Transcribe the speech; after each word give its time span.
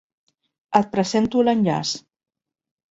Et 0.81 0.89
presento 0.95 1.47
l'enllaç. 1.47 1.95